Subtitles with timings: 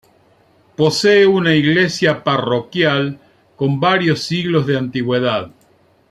[0.77, 3.19] Posee una iglesia parroquial
[3.55, 5.51] con varios siglos de antigüedad.